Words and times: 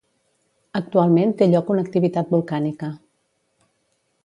Actualment 0.79 1.35
té 1.41 1.47
lloc 1.51 1.69
una 1.75 1.85
activitat 1.87 2.33
volcànica. 2.37 2.91